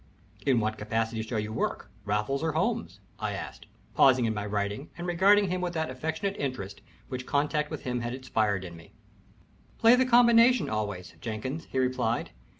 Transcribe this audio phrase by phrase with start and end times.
[0.47, 4.89] "In what capacity shall you work, Raffles or Holmes?" I asked, pausing in my writing
[4.97, 8.93] and regarding him with that affectionate interest which contact with him had inspired in me.
[9.77, 12.31] "Play the combination always, Jenkins," he replied.